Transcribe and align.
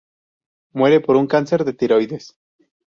Muere 0.73 0.99
por 0.99 1.15
un 1.15 1.27
cáncer 1.27 1.63
de 1.63 1.73
tiroides. 1.73 2.35